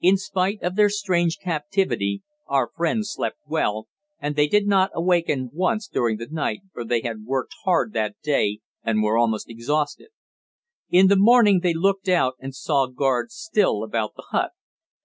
In 0.00 0.16
spite 0.16 0.60
of 0.64 0.74
their 0.74 0.88
strange 0.90 1.38
captivity 1.38 2.24
our 2.48 2.72
friends 2.76 3.12
slept 3.12 3.36
well, 3.46 3.86
and 4.18 4.34
they 4.34 4.48
did 4.48 4.66
not 4.66 4.90
awaken 4.92 5.48
once 5.52 5.86
during 5.86 6.16
the 6.16 6.26
night, 6.28 6.62
for 6.72 6.84
they 6.84 7.02
had 7.02 7.22
worked 7.24 7.54
hard 7.62 7.92
that 7.92 8.16
day, 8.20 8.58
and 8.82 9.00
were 9.00 9.16
almost 9.16 9.48
exhausted. 9.48 10.08
In 10.90 11.06
the 11.06 11.14
morning 11.14 11.60
they 11.62 11.72
looked 11.74 12.08
out 12.08 12.34
and 12.40 12.52
saw 12.52 12.88
guards 12.88 13.34
still 13.36 13.84
about 13.84 14.16
the 14.16 14.26
hut. 14.32 14.50